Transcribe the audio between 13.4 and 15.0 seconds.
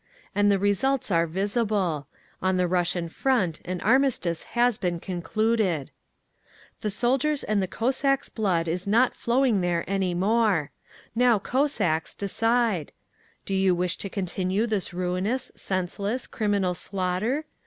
do you wish to continue this